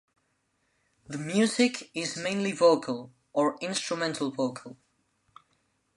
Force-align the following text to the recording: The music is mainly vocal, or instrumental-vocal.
The 1.05 1.19
music 1.19 1.91
is 1.93 2.17
mainly 2.17 2.53
vocal, 2.53 3.13
or 3.33 3.55
instrumental-vocal. 3.61 4.75